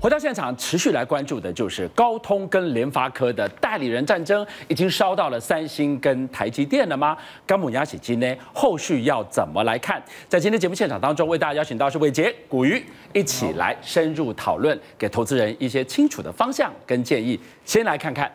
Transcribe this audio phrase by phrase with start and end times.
[0.00, 7.16] 回到现场，持续来关注的就是高通跟联发科的代理人战争，已经烧到了三星跟台积电了吗？
[7.44, 8.36] 甘姆亚喜金呢？
[8.54, 10.00] 后续要怎么来看？
[10.28, 12.80] 在今天节目现场当中，为大家邀请到是伟杰、古鱼
[13.12, 17.38] 一起来深入讨论，给投资人一些清楚的方向跟建议。
[17.64, 18.30] 先来看看，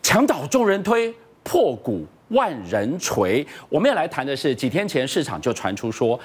[0.00, 3.44] 墙倒众人推，破鼓万人锤。
[3.68, 6.18] 我们要来谈的是，几天前市场就传出说。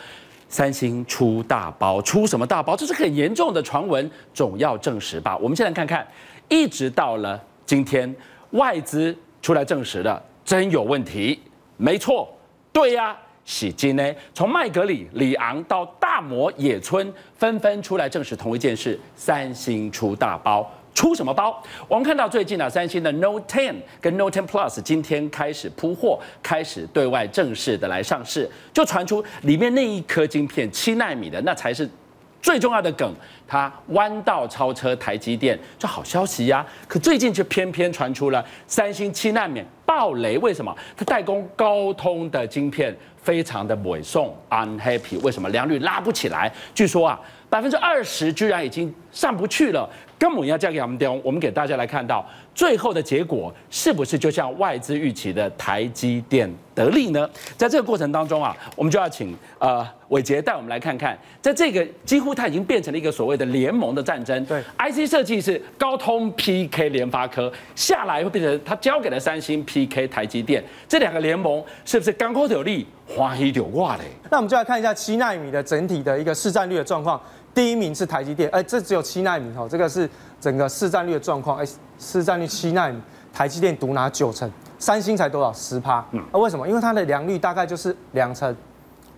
[0.49, 2.75] 三星出大包，出什么大包？
[2.75, 5.37] 这是很严重的传闻，总要证实吧。
[5.37, 6.05] 我们先来看看，
[6.49, 8.13] 一直到了今天，
[8.51, 11.39] 外资出来证实了，真有问题。
[11.77, 12.27] 没错，
[12.73, 20.69] 对呀，喜金呢，从麦格里、里昂到大摩、野村，纷纷出来证实同一件事：三星出大包。
[20.93, 21.61] 出什么包？
[21.87, 31.89] 我们看到最近呢，三星的 Note 10跟 Note 10 Plus 今天开始铺货，开始对外正式的来上市，就传出里面那一颗晶片七纳米的，那才是
[32.41, 33.13] 最重要的梗，
[33.47, 36.65] 它弯道超车台积电，这好消息呀。
[36.87, 40.75] 可最近却偏偏传出了三星七纳米爆雷，为什么？
[40.97, 46.51] 它代工高通的晶片非常的委送 unhappy，为什么良率拉不起来？
[46.73, 49.89] 据说啊，百分之二十居然已经上不去了。
[50.19, 57.27] 根本要交给他们丢，我们给大家来看到最后的结果是不是就像外资预期的台积电得利呢？
[57.55, 64.43] 在这个过程当中啊，我们就要请呃伟杰带我们来看看，在这个几乎它已经变成了一个所谓的联盟的战争。
[64.45, 74.03] 对，IC 设计是高通 PK 联发科，下来会变成它交给了三星 PK 台积电，这两个联盟是不是刚口有利，花一丢挂嘞？
[74.29, 77.21] 那我们就来看一下七纳米的整体的一个市占率的状况。
[77.53, 83.01] 第一名是台积电，哎，这只有七纳米哦，这个是整个市占率的状况，哎，市占率七纳米，
[83.33, 85.51] 台积电独拿九成，三星才多少？
[85.51, 86.67] 十趴，嗯，那为什么？
[86.67, 88.55] 因为它的良率大概就是两成，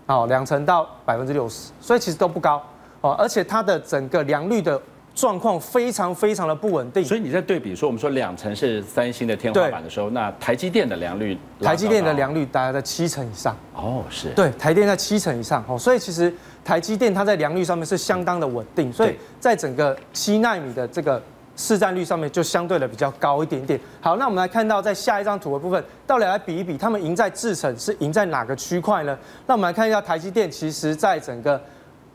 [0.05, 2.61] 哦，两成到百分之六十，所以其实都不高
[3.01, 4.81] 哦，而且它的整个良率的
[5.13, 7.03] 状况非常非常的不稳定。
[7.03, 16.33] 所以你在对比说，我们说两成是三星的天花板的时候，那台积电的良率，台积电的良率大概在七成以上，哦，是对，台电在七成以上，哦，所以其实。
[16.63, 21.19] 台积电它在良率上面是相当的稳定，所以在整个七纳米的这个
[21.55, 23.79] 市占率上面就相对的比较高一点点。
[23.99, 29.17] 好，那我们来看到在下一张图的部分，到底来比一比，他们赢在制程是赢在哪个区块呢？
[29.47, 31.59] 那我们来看一下台积电，其实在整个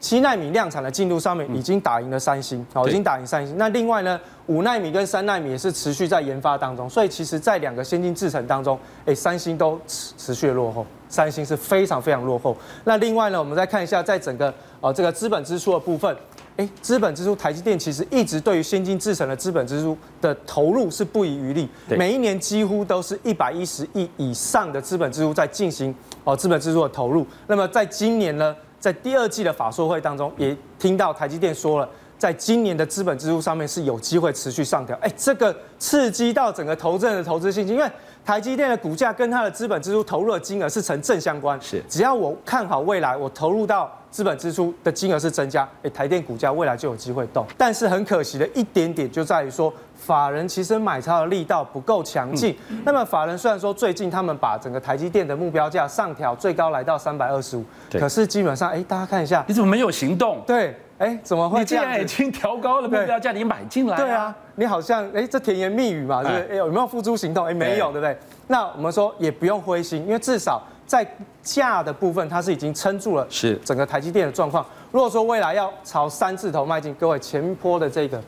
[0.06, 3.58] 七纳米量产的进度上面已经打赢了三星，好，已经打赢三星。
[3.58, 10.86] 那另外呢，五纳米跟三纳米也是持续在研发当中，所以其实在两个先进制程当中，哎，三星都持持续的落后。
[11.08, 12.56] 三星是非常非常落后。
[12.84, 16.16] 那另外呢，我们再看一下，在整个呃这个资本支出的部分，
[16.56, 25.92] 哎，资本支出，台积电其实一直对于先进制程的资本支出的投入是不遗余力，每一年几乎都是一百一十亿以上的资本支出在进行
[26.22, 27.26] 哦资本支出的投入。
[27.48, 28.54] 那么在今年呢，
[28.86, 34.96] 在第二季的法说会当中，也听到台积电说了，在今年的资本支出上面是有机会持续上调。
[35.02, 37.90] 哎，这个刺激到整个投资人的投资信心，因为。
[38.26, 47.46] 台积电的股价跟它的资本支出投入的金额是成正相关，是只要我看好未来，我投入到资本支出的金额是增加，诶，台电股价未来就有机会动。
[47.56, 52.56] 但是很可惜的一点点就在于说，法人其实买超的力道不够强劲。
[52.84, 60.42] 那么法人虽然说最近他们把整个台积电的目标价上调，最高来到三百二十五，可是基本上，哎，大家看一下，你怎么没有行动？
[60.44, 60.76] 对。
[60.98, 61.84] 哎，怎么会这样？
[61.84, 63.98] 你既然已经调高了目标价，你买进来、啊。
[63.98, 66.52] 对啊，你好像哎，这甜言蜜语嘛，对不对？
[66.52, 67.44] 哎，有没有付诸行动？
[67.44, 68.16] 哎，没有，对不对？
[68.46, 71.06] 那我们说也不用灰心，因为至少在
[71.42, 74.64] 价的部分，它是已经撑住了，是整个台积电的状况。
[74.90, 78.18] 如果说未来要朝三字头迈进，各位前坡的这个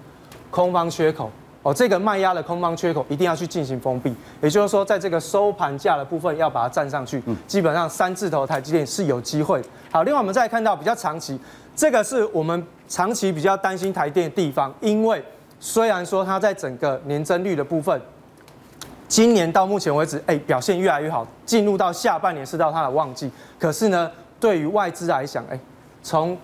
[0.50, 1.30] 空方缺口
[1.62, 4.14] 哦，这个卖压的空方缺口一定要去进行封闭。
[4.42, 9.62] 也就是说，在这个收盘价的部分要把它站上去，基本上三字头台积电是有机会。
[9.90, 11.40] 好，另外我们再看到比较长期。
[11.78, 15.22] 这个是我们长期比较担心台电的地方，因为
[15.60, 18.02] 虽然说它在整个年增率的部分，
[19.06, 23.30] 今年到目前为止，哎，表现越来越好，进入到下半年是到它的旺季，
[23.60, 25.56] 可是呢，对于外资来讲，哎，
[26.02, 26.36] 从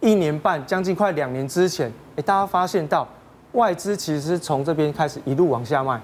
[0.00, 3.06] 一年半将近快两年之前，哎，大家发现到
[3.52, 6.00] 外资其实是从这边开始一路往下卖。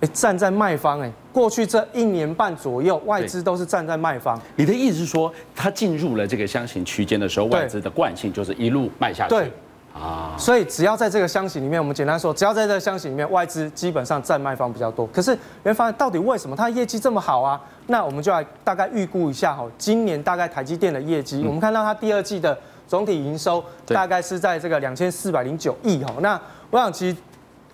[0.00, 4.40] 哎，站在卖方哎，过去这一年半左右，外资都是站在卖方。
[4.56, 9.30] 你的意思是说，它进入了这个箱型区间的时候，外资的惯性就是一路卖下去。
[9.30, 9.52] 对
[9.94, 15.06] 啊，所以只要在这个箱型里面，我们简单说，只要在这个箱型里面，外资基本上占卖方比较多。
[15.08, 17.60] 可是你会发现，到底为什么它业绩这么好啊？
[17.86, 22.56] 那我们就来大概预估一下哈，今年大概台积电的业绩，我们看到它第二季的
[22.88, 26.14] 总体营收大概是在这个两千四百零九亿哈。
[26.20, 26.40] 那
[26.70, 27.16] 我想其实。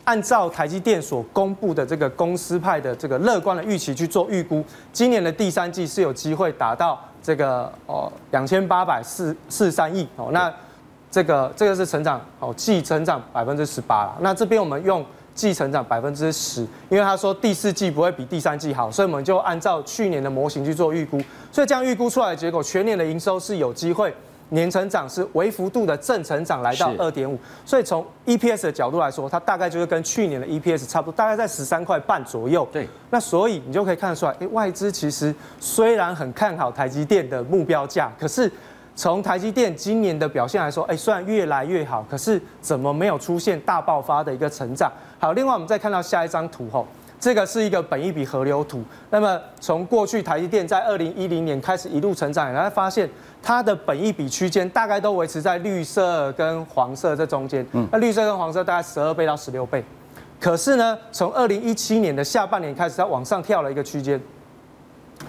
[0.06, 10.30] 按照台积电所公布的这个公司派的这个乐观的预期去做预估，今年的第三季是有机会达到这个哦两千八百四四三亿哦。
[10.32, 10.52] 那
[11.10, 14.16] 这个这个是成长哦，季成长百分之十八了。
[14.20, 15.04] 那这边我们用
[15.34, 21.20] 季成长百分之十，因为他说第四季不会比第三季好，所以我们就按照去年的模型去做预估。
[21.50, 24.14] 所以这样预估出来的结果，全年的营收是有机会
[24.50, 27.38] 年成长是微幅度的正成长，来到二点五。
[27.64, 32.66] 所以从 EPS 的角度来说，它大概就是跟去年的 EPS 差不多，大概在十三块半左右。
[32.72, 32.88] 对。
[33.10, 38.50] 那所以你就可以看得出来，哎，外资其实虽然很看好台积电的目标价，可是。
[38.98, 44.90] 从台积电今年的表现来说，哎，虽然越来越好，可是怎么没有出现大爆发的一个成长？
[45.18, 48.82] 好，另外我们再看到下一张图吼，这个是一个本一笔河流图。
[49.10, 53.08] 那么从过去台积电在二零一零年开始一路成长，然后发现
[53.42, 57.66] 它的本一笔区间大概都维持在绿色跟黄色这中间。
[57.72, 59.84] 嗯，那绿色跟黄色大概十二倍到十六倍。
[60.40, 64.20] 可是呢，从二零一七年的下半年开始，它往上跳了一个区间。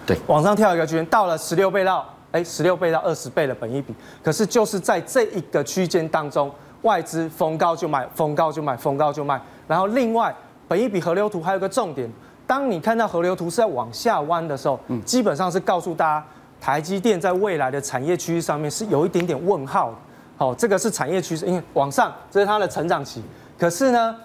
[0.06, 2.06] 对，往上跳一个区间，到了十六倍到。
[2.34, 6.52] 哎，十六倍到二十倍的本一笔，可是就是在这一个区间当中，
[6.82, 9.42] 外资逢高就买，逢高就买，逢高就卖。
[9.66, 10.36] 然后另外，
[10.68, 12.10] 本一比河流图还有个重点，
[12.46, 16.26] 当你看到河流图是在往下弯的时候，嗯，基本上是告诉大家，
[16.60, 19.98] 台积电在未来的产业趋势上面是有一点点问号的。
[20.38, 23.24] 好，这个是产业趋势，因为往上这是它的成长期，
[23.58, 24.16] 可是呢，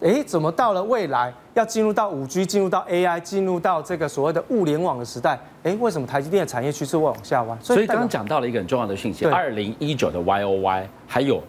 [0.00, 5.38] 哎，怎么到了未来要进入到五 G，进入到 AI，进入到这个所谓的物联网的时代？
[5.62, 7.56] 哎，为什么台积电的产业趋势会往下弯？
[7.60, 11.40] 所以刚刚讲到了一个很重要的讯息，二零一九的 Y O Y 还有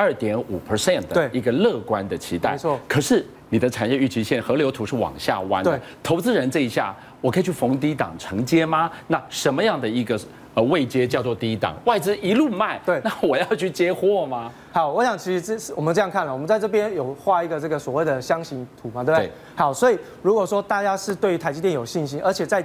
[0.00, 2.52] 二点五 percent 的一个乐观的期待。
[2.52, 2.80] 没错。
[2.88, 5.70] 可是你的产业预期线河流图是往下弯的。
[5.70, 5.80] 对。
[6.02, 8.90] 投资人这一下，我可以去逢低档承接吗？
[9.08, 10.18] 那什么样的一个？
[10.52, 14.50] 呃，未接叫做低档，外资一路卖，对，那我要去接货吗？
[14.72, 19.28] 好，我想其实这是我们这样看了，我们在这边有画一个这个所谓的箱型图嘛，对不对？
[19.28, 19.32] 对。
[19.54, 22.60] 好，所以如果说大家是对于台积电有信心，而且在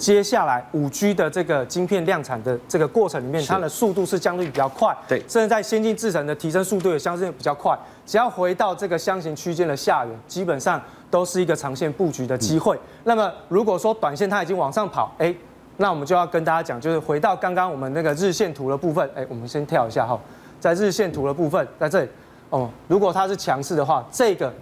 [0.00, 7.78] 接下来五 G 的这个晶片量产的这个过程里面，它的速度是相对比较快，对，甚至在先进制程的提升速度也相对比较快。
[8.06, 12.74] 只要回到这个箱型区间的下缘，基本上都是一个长线布局的机会。
[12.76, 12.80] 嗯。
[13.04, 15.34] 那么如果说短线它已经往上跑，哎。
[15.76, 20.20] 那我们就要跟大家讲，就是回到刚刚我们那个日线图的部分，哎，我们先跳一下哈，
[20.58, 22.08] 在日线图的部分，在这里，
[22.50, 24.52] 哦，如果它是强势的话，这个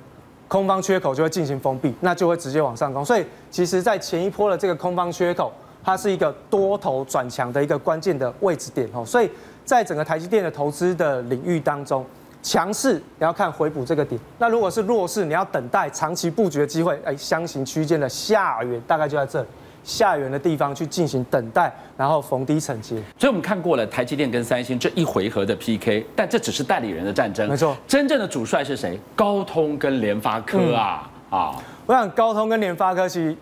[0.48, 3.04] 空方缺口就会进行封闭，那就会直接往上攻。
[3.04, 5.52] 所以，其实，在前一波的这个空方缺口，
[5.84, 9.04] 它是一个多头转强的一个关键的位置点哦。
[9.04, 9.30] 所以
[9.64, 12.04] 在整个台积电的投资的领域当中，
[12.42, 19.48] 强势你要看回补这个点，那如果是弱势，你要等待长期布局的机会，哎，箱型区间的下缘大概就在这里。
[19.88, 22.94] 下缘的地方去进行等待，然后逢低承接。
[23.16, 27.48] 所以我们看过了台积电跟三星这一回合的 PK，但这只是代理人的战争。
[27.48, 29.00] 没错，真正的主帅是谁？
[29.16, 31.56] 高通跟联发科啊、嗯、啊！
[31.86, 33.34] 我想高通跟联发科其实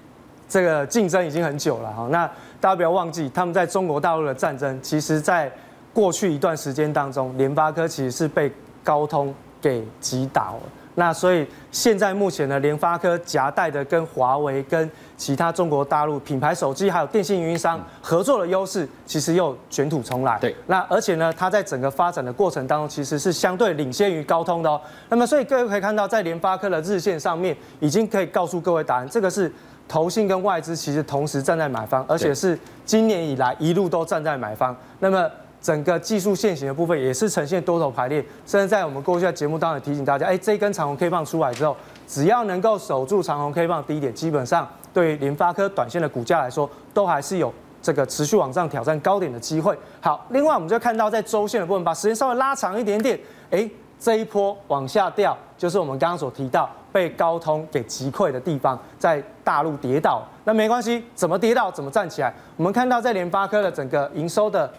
[0.48, 2.06] 这个竞争已经很久了哈。
[2.12, 2.24] 那
[2.60, 5.50] 大家不要忘记，他们在中国大陆的战争，其实在
[5.92, 8.48] 过去一段时间当中，联发科其实是被
[8.84, 10.62] 高通给击倒了。
[10.96, 20.38] 那所以现在目前呢，联发科夹带的跟华为跟其他中国大陆品牌手机还有电信运营商合作的优势，其实又卷土重来。
[20.40, 24.80] 对，那而且呢，它在整个发展的过程当中，其实是相对领先于高通的哦。
[25.08, 29.52] 那么所以各位可以看到，在联发科的日线上面，已经可以告诉各位答案，这个是
[29.86, 34.74] 投信跟外资其实同时站在买方，而且是今年以来一路都站在买方。
[35.00, 35.30] 那么。
[35.60, 41.76] 整个技术线型的部分也是呈现多头排列，甚至在我们过去的节目当中提醒大家，哎，这一根长红 K 棒出来之后，
[42.06, 47.52] 只要能够守住长红 K 棒低点，基本上对于联发科短线的股价来说，都还是有
[47.82, 49.76] 这个持续往上挑战高点的机会。
[50.00, 53.18] 好，另外我们就看到在周线的部分，把时间稍微拉长一点点，
[53.50, 60.22] 哎，这一波往下掉，就是我们刚刚所提到被高通给击溃的地方，在大陆跌倒。
[60.44, 62.32] 那没关系，怎么跌倒怎么站起来。
[62.56, 64.70] 我们看到在联发科的整个营收的。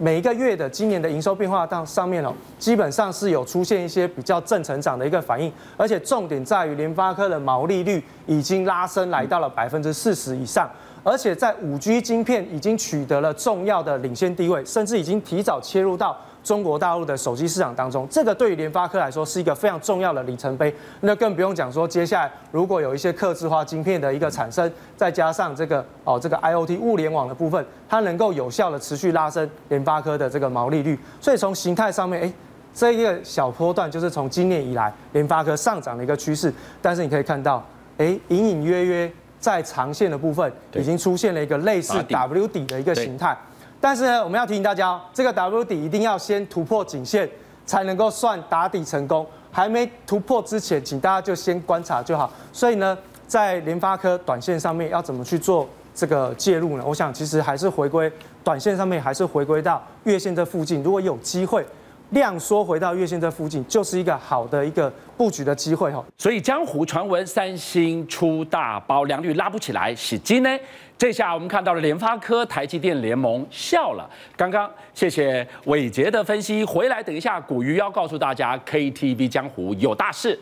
[0.00, 10.70] 每一个月的今年的营收变化到上面哦，基本上是有出现一些比较正成长的一个反应，而且重点在于联发科的毛利率已经拉升来到了百分之四十以上，
[11.02, 16.16] 而且在五 G 晶片已经取得了重要的领先地位，甚至已经提早切入到。
[16.48, 20.74] 中国大陆的手机市场当中，这个对于联发科来说是一个非常重要的里程碑。
[21.02, 30.98] 那更不用讲说，接下来如果有一些客制化晶片的一个产生，再加上这个哦这个 IoT 物联网的部分，它能够有效的持续拉升联发科的这个毛利率。
[31.20, 32.32] 所以从形态上面，哎，
[32.72, 36.50] 这一个小波段就是从今年以来联发科上涨的一个趋势。
[36.80, 37.62] 但是你可以看到，
[37.98, 43.36] 哎，隐隐约约在长线的部分已经出现了一个类似 W 底的一个形态。
[43.80, 47.28] 但是呢，我们要提醒大家，这个 W 底一定要先突破颈线，
[47.64, 49.26] 才能够算打底成功。
[49.50, 52.30] 还没突破之前，请大家就先观察就好。
[52.52, 56.84] 所以呢，在联发科短线上面要怎么去做这个介入呢？
[56.86, 58.12] 我想其实还是回归
[58.44, 60.82] 短线上面，还是回归到月线这附近。
[60.82, 61.64] 如果有机会
[62.10, 66.04] 量缩回到月线这附近，就是一个好的一个布局的机会哈。
[66.16, 70.58] 所以江湖传闻三星出大包，良率拉不起来，洗金呢？
[70.96, 74.08] 这下我们看到了联发科、台积电联盟笑了。
[74.36, 80.36] 刚刚谢谢伟杰的分析，回来等一下古鱼要告诉大家，KTV 江湖有大事，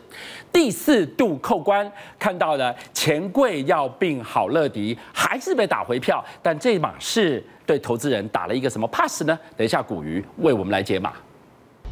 [0.50, 9.38] 第四度扣关，看到了钱柜要并好乐迪，还是被打回票，但这码是对投资人打了一个什么 pass 呢？
[9.58, 11.12] 等一下古鱼为我们来解码。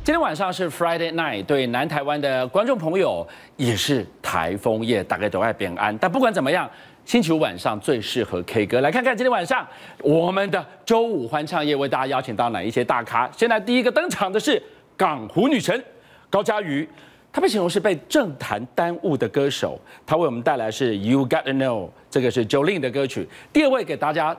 [0.04, 5.96] 今天晚上是 Friday night，对南台湾的观众朋友也是台风夜，大概都爱平安。
[5.96, 6.70] 但不管怎么样。
[7.06, 9.66] 星期五晚上最适合 K 歌，来看看今天晚上
[10.00, 13.30] 我们的周五欢唱夜为大家邀请到哪一些大咖。
[13.34, 14.62] 现在第一个登场的是
[14.96, 15.82] 港湖女神
[16.30, 16.88] 高嘉瑜，
[17.30, 23.28] 她被形容是被政坛耽误的歌手，她为我们带来是 You Got to Know，这个是 Jolin 的歌曲。
[23.52, 24.34] 第二位给大家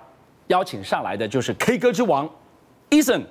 [0.47, 2.27] 邀请上来的就是 K 歌之王
[2.89, 3.21] Eason，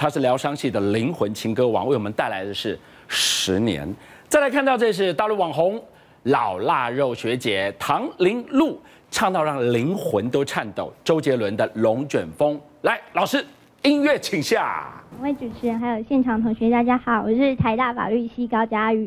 [0.00, 3.86] 他是疗伤系的灵魂情歌王，为我们带来的是十年。
[4.28, 5.78] 再来看到这是大陆网红。
[6.22, 8.80] 老腊肉学姐唐玲露
[9.10, 13.44] 唱到让灵魂都颤抖，周杰伦的《龙卷风》来，老师
[13.82, 14.90] 音乐请下。
[15.12, 19.06] 两位主持人还有现场同学，大家好，我是台大法律系高嘉瑜。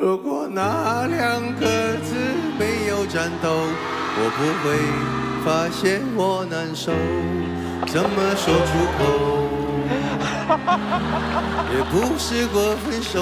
[0.00, 1.66] 如果那两个
[2.04, 2.14] 字
[2.56, 4.78] 没有颤抖，我不会
[5.44, 6.92] 发现我难受，
[7.92, 9.00] 怎么说出口，
[11.74, 13.18] 也不是过分手。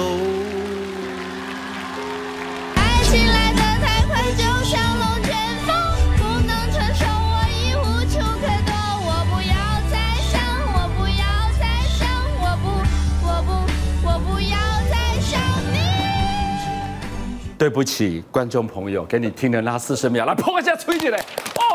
[17.67, 21.19] 对不起，观众朋友，给你听了那四十秒，来破一下吹起来，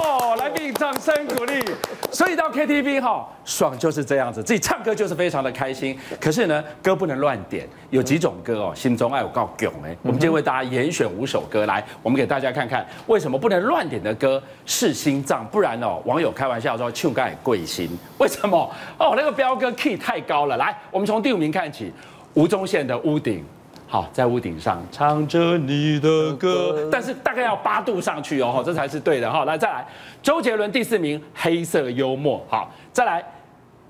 [0.02, 1.62] 哦，来给你掌声鼓励。
[2.11, 5.94] 所以到 KTV 哈，爽就是这样子，自己唱歌就是非常的开心。
[6.18, 9.94] 可是呢，歌不能乱点，有几种歌哦，心中爱我告囧哎。
[10.00, 18.75] 我们今天为大家严选五首歌来，我们给大家看看为什么不能乱点的歌是心脏，不然哦，网友开玩笑说唱歌贵心，为什么？
[18.96, 20.56] 哦，那个飙歌 key 太高了。
[20.56, 21.92] 来，我们从第五名看起，
[22.32, 23.44] 吴宗宪的屋顶。
[23.92, 29.44] 好，在屋顶上唱着你的歌，但是大概要八度上去哦，这才是对的哈。
[29.44, 29.87] 来，再来，
[30.22, 32.42] 周杰伦第四名，黑色幽默。
[32.49, 33.22] 好，再来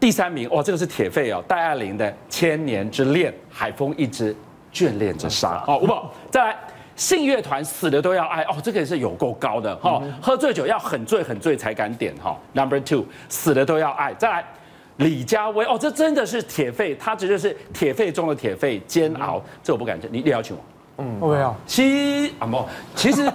[0.01, 4.35] 第三名，哦，这个是铁肺哦，戴爱玲的《千年之恋》，海风一直
[4.75, 5.63] 眷恋着沙。
[5.65, 6.57] 好，五宝，再来，
[6.97, 10.03] 信乐团死的都要爱哦，这个也是有够高的哈。
[10.21, 12.37] 喝醉酒要很醉很醉才敢点哈。
[12.55, 14.13] Number two，死的都要爱。
[14.15, 14.45] 再来。
[14.99, 20.63] 李佳薇哦，这真的是铁肺，他绝对是铁肺中的铁肺，煎熬，嗯、这我不敢讲，你你邀请我，
[20.99, 21.55] 嗯，我没有。
[21.67, 23.31] 其啊不，其实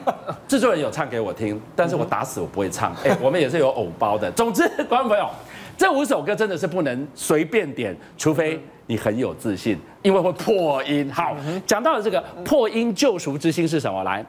[0.47, 2.93] 制作人有唱给我听，但是我打死我不会唱。
[3.03, 4.31] 哎、欸，我们也是有偶包的。
[4.31, 5.27] 总之，观众朋友，
[5.75, 11.11] 这五首歌真的是不能随便点，除非你很有自信，因为会破音。
[11.11, 11.35] 好，
[11.65, 14.03] 讲到了这个破音救赎之心是什么？
[14.03, 14.23] 来，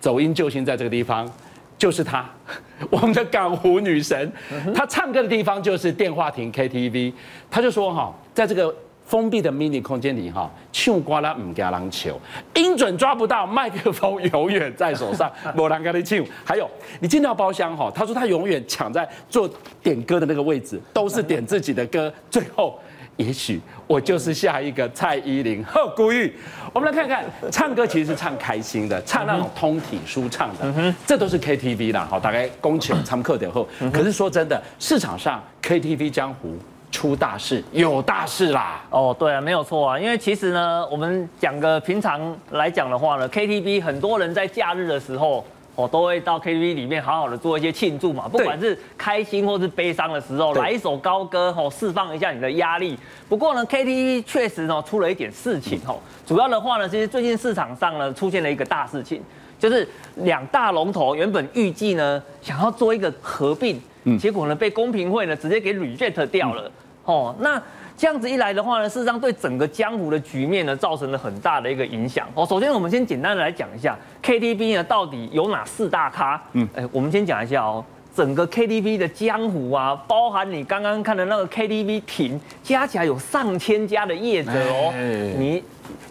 [0.00, 1.30] 走音救星在这个地方。
[1.76, 2.28] 就是她，
[2.90, 4.32] 我们的港湖女神，
[4.74, 7.12] 她唱歌的地方就是电话亭 KTV。
[7.50, 8.74] 她就说哈，在这个
[9.06, 12.18] 封闭的 mini 空间里哈，唱瓜啦唔惊人球，
[12.54, 16.18] 音准抓不到，麦克风永远在手上， 没人跟你唱。
[16.44, 16.68] 还有，
[17.00, 19.48] 你进到包厢哈，她说她永远抢在做
[19.82, 22.78] 点歌的那个位置，都是点自己的歌，最后。
[23.16, 25.62] 也许我就是下一个蔡依林。
[25.64, 26.34] 呵，古玉，
[26.72, 32.06] 我们来看看，唱歌其实是唱开心的，唱那种通体舒畅的，这都是 KTV 啦。
[32.10, 33.68] 好，大概恭请参课点后。
[33.92, 36.56] 可是说真的，市场上 KTV 江湖
[36.90, 38.82] 出大事，有大事啦。
[38.90, 39.98] 哦，对啊，没有错啊。
[39.98, 45.44] 因为其实呢，我们讲个平常来讲的话呢，KTV 很多人在假日的时候。
[45.76, 52.96] 哦，都会到 KTV 里面好好的做一些庆祝嘛，不管是开心或是悲伤的时候，来一首高歌哦，释放一下你的压力。
[53.28, 55.98] 不过呢，KTV 确实呢出了一点事情哦。
[56.24, 59.20] 主要的话呢，其实最近市场上呢出现了一个大事情，
[59.58, 63.80] 就是两大龙头原本预计呢想要做一个合并，
[64.18, 66.70] 结果呢被公平会呢直接给 reject 掉了。
[67.04, 67.60] 哦，那。
[67.96, 72.26] 这样子一来的话呢，事实上对整个江湖的局面呢，造成了很大的一个影响。
[72.34, 76.42] 哦，首先我们先简单的来讲一下 KTV 呢，到底有哪四大咖？
[76.54, 84.92] 嗯，哎，我们先讲一下哦，整个 KTV 的江湖啊，包含你刚刚看的那个 KTV 亭，加起来有上千家的业者哦。
[85.38, 85.62] 你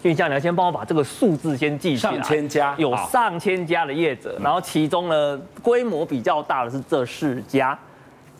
[0.01, 2.15] 俊相，你要先帮我把这个数字先记下来。
[2.15, 7.77] 上千家，有上千家的业者，然后其中呢，规模比较大的是这四家。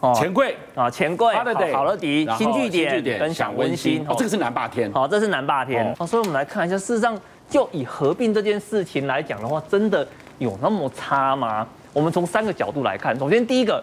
[0.04, 4.92] 哦钱柜啊，钱柜、好乐迪新据点新据点跟享温馨，哦，这个是南霸天。
[4.92, 5.86] 好，这是南霸天。
[5.86, 7.18] 哦哦，所以我们来看一下，事实上
[7.50, 10.06] 就以合并这件事情来讲的话，真的
[10.40, 11.66] 有那么差吗？
[11.94, 13.82] 我们从三个角度来看，首先第一个，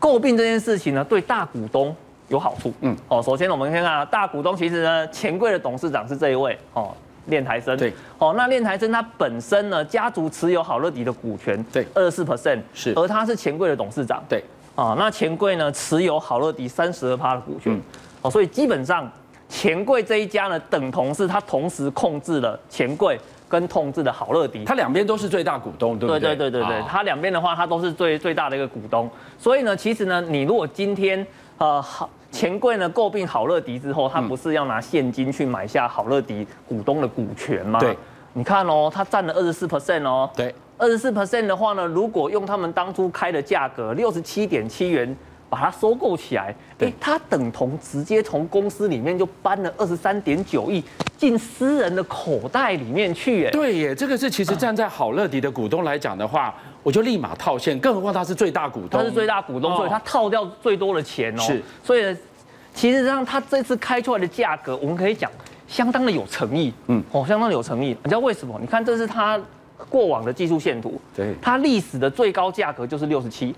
[0.00, 1.94] 诟病这件事情呢，对大股东
[2.26, 2.72] 有好处。
[2.80, 6.92] 嗯，哦，首先我们先看啊，大股东其实呢，钱柜的董事长是这一位哦，
[7.26, 7.76] 练台生。
[7.76, 14.20] 对，哦，那练台生他本身呢，家族持有好乐迪的股权，对二十四 percent 是而他是钱柜的董事长。
[14.28, 14.42] 对，
[14.74, 17.82] 啊，那钱柜呢持有好乐迪三十二趴的股权，嗯
[18.22, 19.10] 哦，所以基本上
[19.48, 24.64] 钱柜这一家呢，等同是它同时控制了钱柜跟控制的好乐迪。
[24.64, 26.20] 它两边都是最大股东，对不对？
[26.20, 29.10] 对对对对对，好他两边的话，它都是最最大的一个股东。
[29.38, 31.26] 所以呢，其实呢，你如果今天
[31.58, 37.80] 呃好钱柜呢购并好乐迪之后，他不是要拿现金去买下好乐迪股东的股权吗？
[37.80, 37.96] 对，
[38.32, 40.28] 你看哦，他占了二十四 percent 哦。
[40.36, 45.16] 对，二十四 percent 的话呢，如果用他们当初开的价格六十七点七元
[45.48, 46.88] 把它收购起来，对。
[46.88, 50.82] 哎，它等同直接从公司里面就搬了二十三点九亿
[51.16, 59.76] 进私人的口袋里面去，哎，对耶，这个是其实站在好乐迪的股东来讲的话，我就立马套现，更何况他是最大股东，他是最大股东，哦。
[59.76, 61.42] 所以他套掉最多的钱哦。
[61.42, 62.16] 是，所以呢，
[62.72, 65.28] 其实上他这次开出来的价格，我们可以讲
[65.70, 67.96] 相当的有诚意，嗯嗯，哦，相当的有诚意。
[68.02, 68.58] 你知道为什么？
[68.60, 69.40] 你看这是它
[69.88, 73.54] 过往的技术线图，对它历史的最高价格就是六十七，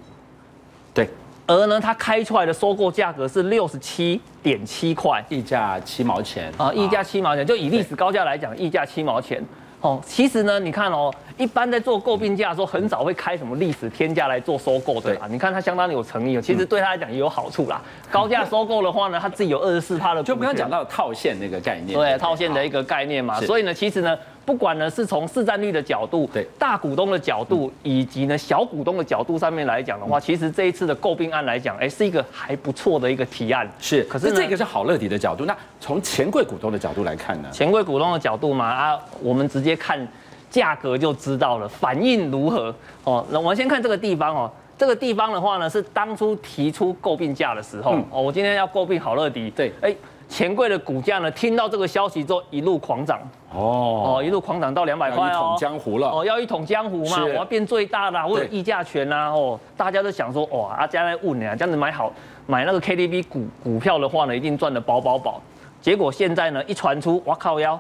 [0.93, 1.09] 对，
[1.47, 5.25] 而呢，它开出来的收购价格是六十七点七块。
[5.31, 9.43] 溢价七毛钱啊，溢价七毛钱，就以历史高价来讲，溢价七毛钱。
[9.81, 15.27] 哦，其实呢，你看哦，一般在做购并价的时候，很少会开什么历史天价来做收购的啦。
[15.29, 17.83] 你看他相当有诚意哦，其实对他来讲也有好处啦。
[18.13, 23.41] 高价收购的话呢，他自己有二十四趴的，就刚刚讲到套现那个概念，对套现的一个概念嘛。
[23.41, 33.69] 所以呢，其实呢，不管呢是从市占率的角度，对大股东的角度，以及呢小股东的角度上面来讲的话，其实这一次的购并案来讲，哎，是一个还不错的一个提案。
[33.81, 37.51] 是，可是这个是好乐迪的角度，那从钱柜股东的角度来看呢？
[37.51, 40.07] 钱柜股东的角度嘛，啊，我们直接看
[40.53, 42.73] 价格就知道了，反应如何。
[43.05, 43.25] 哦。
[43.31, 47.93] 那我们先看这个地方哦，这个地方的话呢，是当初提出购并价的时候。
[47.93, 48.05] 嗯。
[48.11, 49.73] 哦，我今天要购并好乐迪，对。
[49.81, 49.97] 哎，
[50.29, 53.19] 钱柜的股价呢，听到这个消息之后一路狂涨。
[53.55, 55.57] 哦，哦，一路狂涨到两百块要一统哦。
[55.59, 58.49] 江湖了，哦，要一统江湖嘛，我要变最大的、啊，我有对。
[58.49, 59.31] 议价权啊！
[59.31, 62.13] 哦，大家都想说，哇，阿家在问你啊，这样子买好
[62.47, 65.41] 买那个 KTV 股股票的话呢，一定赚得饱饱饱。
[65.81, 67.79] 结果现在呢，一传出，哇靠腰，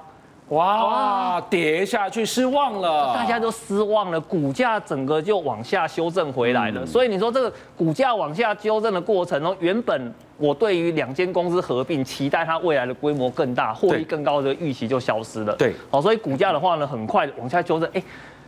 [0.48, 6.82] 哇，跌下去失望了，大家都失望了，股价整个就往下修正回来了。
[6.82, 15.54] 嗯所以你说这个股价往下修正的过程中，原本我对于两间公司合并，期待它未来的规模更大、获利更高的预期就消失了。
[15.56, 17.88] 对，好，所以股价的话呢，很快往下修正。
[17.94, 18.02] 哎，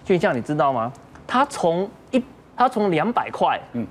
[0.05, 0.93] 俊相，你知道吗？
[1.27, 2.23] 它从一，
[2.55, 3.87] 它从两百块，嗯嗯，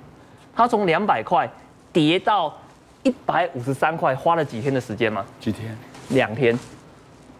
[0.56, 1.50] 它从两百块
[1.92, 2.56] 跌到
[3.02, 5.26] 一百五十三块，花了几天的时间吗？
[5.39, 5.76] 几天？
[6.10, 6.60] 两天。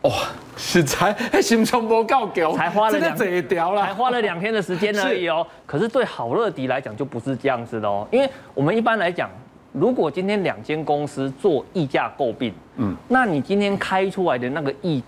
[0.04, 0.12] 哇，
[0.58, 5.46] 实在还心中不够够，才花了两真的这一条才，花了两天的时间而已哦。
[5.66, 9.30] 可是对好乐迪来讲就不是这样子的哦，因为我们一般来讲，
[9.72, 15.02] 如果今天两间公司做溢价购并，嗯，那你今天开出来的那个溢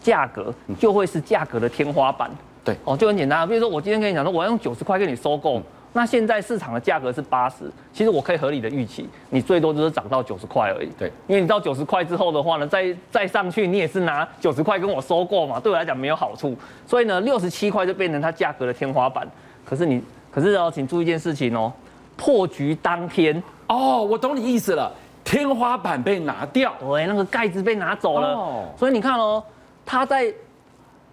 [0.00, 2.30] 价格就会是价格的天花板。
[2.64, 5.60] 对哦，就很简单，比如说我今天跟你讲说，我要用九十块跟你收购。
[5.96, 10.90] 那现在市场的价格是八十，其实我可以合理的预期，你最多就是涨到九十块而已。
[10.98, 16.54] 对，因为你到九十块之后的话呢，再再上去，你也是拿九十块跟我收购嘛，对我来讲没有好处。
[16.86, 19.26] 所以呢，六十七块就变成它价格的天花板。
[19.64, 21.72] 可是你，可是哦，请注意一件事情哦，
[22.14, 24.92] 破局当天，哦，我懂你意思了，
[25.24, 28.34] 天花板被拿掉，对，那个盖子被拿走了。
[28.34, 29.42] 哦所以你看哦，
[29.86, 30.30] 它在，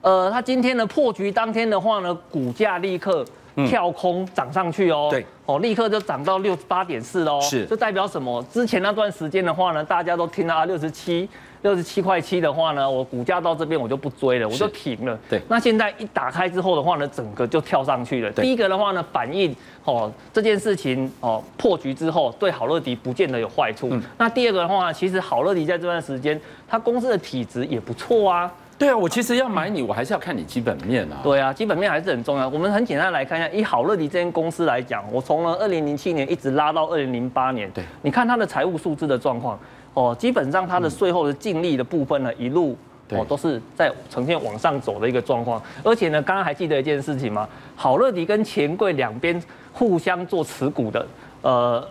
[0.01, 3.25] 呃，它今天的破局当天的话呢，股价立刻。
[3.67, 8.43] 跳空涨上去哦，对，哦，立刻就涨到六十八点四哦，是这代表什么？
[8.51, 11.29] 之前那段时间的话呢，大家都听到啊六十七、
[11.61, 15.17] 六十七块七的话呢，我股价到这边我就不追了，我就停了。
[15.29, 18.31] 对那现在一打开之后的话呢，整个就跳上去了。
[18.31, 23.91] 第一个的话呢，反映哦这件事情哦破局之后，对好乐迪不见得有坏处。
[24.17, 28.51] 那第二个的话，其实好乐迪在这段时间，它公司的体质也不错啊。
[28.77, 31.19] 对啊，我其实要买你，我还是要看你基本面啊。
[31.23, 32.49] 对啊，基本面还是很重要。
[32.49, 39.57] 我们很简单来看一下，以好乐迪这间公司来讲，我从了二零零七年一直拉到二零零八年，对，你看它的财务数字的状况，
[39.93, 42.75] 哦，基本上它的税后的净利的部分呢，一路
[43.09, 45.62] 哦都是在呈现往上走的一个状况。
[45.83, 47.47] 而且呢，刚刚还记得一件事情吗？
[47.75, 51.05] 好乐迪跟钱柜两边互相做持股的，
[51.41, 51.88] 呃。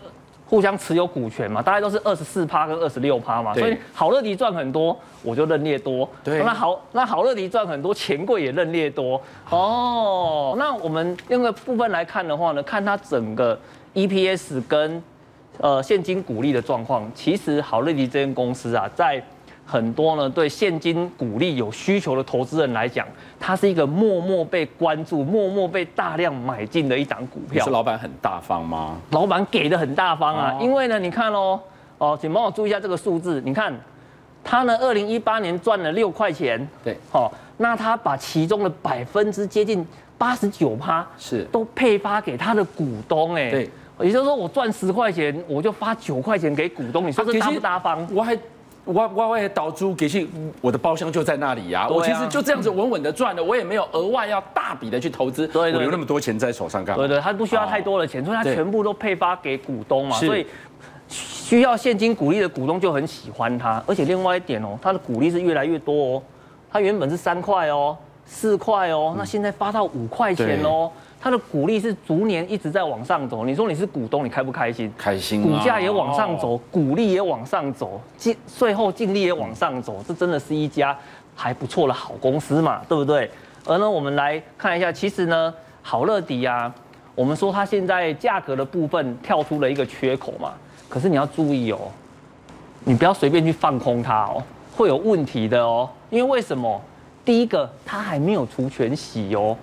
[0.52, 6.06] 互相持有股权嘛，大概都是二十四趴跟二十六趴嘛，所以好乐迪赚很多，我就认列多。
[6.22, 9.18] 对那好，那好乐迪赚很多，钱柜也认列多。
[9.48, 13.58] 哦，那我们用个部分来看的话呢，看它整个
[13.94, 15.02] EPS 跟
[15.56, 19.24] 呃现金股利的状况，其实好乐迪这间公司啊，在
[19.64, 23.06] 很多呢对现金股利有需求的投资人来讲，
[23.40, 27.64] 它是一个默默被关注、默默被大量买进的一档股票。
[27.64, 28.96] 是老板很大方吗？
[29.10, 31.58] 老板给的很大方啊，哦、因为呢，你看哦，
[31.98, 33.72] 哦，请帮我注意一下这个数字，你看，
[34.44, 39.86] 他呢，二零一八年赚了六块钱，对，好、哦，那他把其中的百分之接近
[40.18, 43.70] 八十九趴是都配发给他的股东，哎，对，
[44.00, 48.06] 也就是说我赚十块钱，我就发九块钱给股东，你说这大不大方？
[48.12, 48.36] 我还。
[48.84, 50.28] 我我我也倒租给去，
[50.60, 51.88] 我的包厢就在那里呀、啊。
[51.88, 55.46] 我其实就这样子稳稳的赚的，我也没有额外要大笔的去投资。
[55.46, 57.02] 对，我留那么多钱在手上干嘛？
[57.02, 60.16] 对对，他不需要太多的钱，所以他全部都配发给股东嘛。
[60.16, 60.46] 所以
[61.08, 66.22] 需要现金股利的股东就很喜欢他，而且另外一点哦，他的股利是越来越多哦。
[66.70, 70.90] 他原本是三块哦，四块哦，那现在发到五块钱哦。
[71.22, 74.92] 它的股利是逐年一直在往上走，你说你是股东，你开不开心？
[74.98, 75.40] 开心。
[75.40, 80.98] 股价也往上走，股利也往上走，净税后净利也往上走，这真的是一家
[81.36, 83.30] 还不错的好公司嘛，对不对？
[83.64, 86.74] 而呢，我们来看一下，其实呢，好乐迪啊，
[87.14, 90.54] 我们说它现在价格的部分跳出了一个缺口嘛，
[90.88, 91.78] 可是你要注意哦，
[92.82, 94.42] 你不要随便去放空它哦，
[94.76, 95.88] 会有问题的哦。
[96.10, 96.82] 因为为什么？
[97.24, 99.56] 第一个，它还没有除权息哦；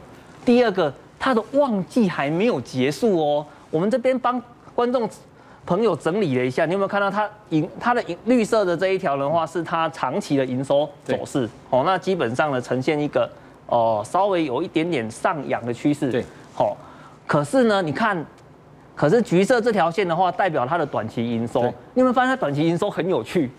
[0.45, 0.93] 第二个。
[1.19, 4.41] 它的旺季还没有结束哦，我们这边帮
[4.73, 5.08] 观众
[5.65, 11.47] 朋友整理了一下，你有没有看到它银它的银绿色的这一条的话，是它长期的营收走势。
[11.69, 13.29] 哦，那基本上呢呈现一个
[13.67, 16.23] 哦稍微有一点点上扬的趋势，对，
[16.55, 16.77] 好，
[17.27, 18.25] 可是呢你看，
[18.95, 23.51] 可是橘色这条线的话代表它的短期营收，你有没有发现它短期营收很有趣，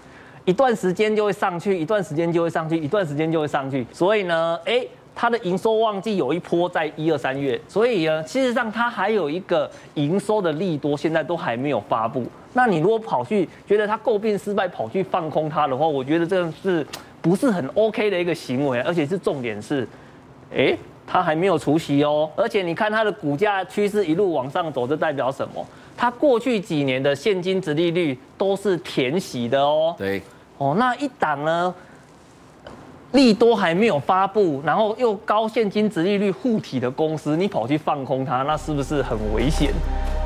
[0.47, 4.85] 一段时间就会上去，一段时间就会上去，一段时间就会上去，所以呢，哎。
[5.15, 12.25] 它的营收旺季有一波在一二三月，所以呢，事实上它还有一个营收的利多，现在都还没有发布。
[12.55, 16.87] 那你如果跑去觉得它购并失败，跑去放空它的话，我觉得这是
[17.21, 18.81] 不是很 OK 的一个行为？
[18.81, 19.87] 而且是重点是，
[20.55, 20.75] 哎，
[21.07, 22.31] 它还没有除息哦。
[22.35, 25.65] 而且你看它的股价趋势一路往上走，这代表什么？
[25.97, 29.95] 它过去几年的现金值利率都是填息的哦。
[29.99, 30.23] 对，
[30.57, 31.75] 哦，那一档呢？
[33.13, 39.73] 利多还没有发布，然后又高现金值利率护体的公司，你跑去放空它，那是不是很危险？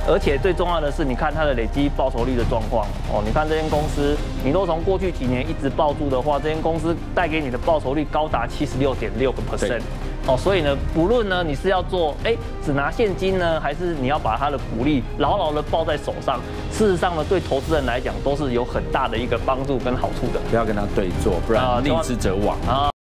[0.06, 3.22] 而且最重要的是，你看它的累积报酬率的状况哦。
[3.24, 9.80] 你看这间公司，你都从过去几年一直抱住的话，这间公司带给你的报酬率高达七十六点六个 percent
[10.26, 10.36] 哦。
[10.36, 12.34] 所以呢，不论呢你是要做哎
[12.64, 20.40] 只拿现金呢，还是你要把它的股利牢牢的抱在手上，事实上呢，对投资人来讲都是有很大的一个帮助跟好处的。
[20.50, 22.93] 不要跟他对坐，不然利之则亡啊。